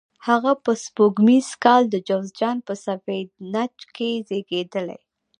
[0.27, 4.99] هغه په سپوږمیز کال د جوزجان په سفید نج کې زیږېدلی.